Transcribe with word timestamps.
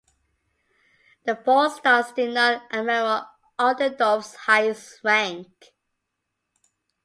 The 1.27 1.35
four 1.35 1.69
stars 1.69 2.11
denote 2.13 2.63
Admiral 2.71 3.25
Oldendorf's 3.59 4.33
highest 4.33 4.99
rank. 5.03 5.75